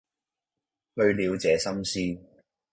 [0.95, 1.85] 去了這心
[2.17, 2.21] 思，